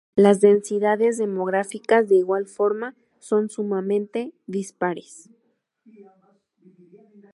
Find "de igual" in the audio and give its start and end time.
2.09-2.47